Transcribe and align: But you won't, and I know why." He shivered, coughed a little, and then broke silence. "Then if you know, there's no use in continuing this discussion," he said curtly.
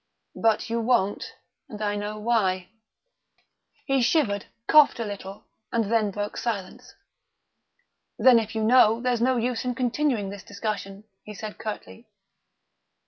But 0.35 0.67
you 0.67 0.79
won't, 0.81 1.35
and 1.69 1.79
I 1.79 1.95
know 1.95 2.17
why." 2.17 2.69
He 3.85 4.01
shivered, 4.01 4.47
coughed 4.65 4.99
a 4.99 5.05
little, 5.05 5.45
and 5.71 5.91
then 5.91 6.09
broke 6.09 6.37
silence. 6.37 6.95
"Then 8.17 8.39
if 8.39 8.55
you 8.55 8.63
know, 8.63 8.99
there's 8.99 9.21
no 9.21 9.37
use 9.37 9.63
in 9.63 9.75
continuing 9.75 10.31
this 10.31 10.41
discussion," 10.43 11.03
he 11.21 11.35
said 11.35 11.59
curtly. 11.59 12.07